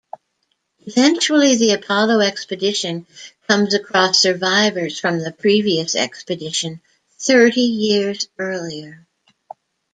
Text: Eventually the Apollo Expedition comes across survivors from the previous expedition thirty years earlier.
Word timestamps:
Eventually 0.79 1.57
the 1.57 1.73
Apollo 1.73 2.21
Expedition 2.21 3.05
comes 3.47 3.75
across 3.75 4.19
survivors 4.19 4.99
from 4.99 5.19
the 5.19 5.31
previous 5.31 5.93
expedition 5.93 6.81
thirty 7.19 7.61
years 7.61 8.27
earlier. 8.39 9.05